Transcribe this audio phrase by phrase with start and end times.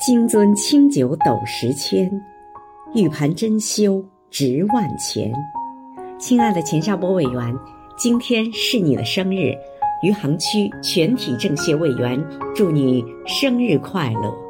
[0.00, 2.10] 金樽清酒斗十千，
[2.94, 5.30] 玉盘珍羞值万钱。
[6.18, 7.54] 亲爱的钱少波委员，
[7.98, 9.52] 今天是你的生日，
[10.02, 12.18] 余杭区全体政协委员
[12.54, 14.49] 祝你生日快乐。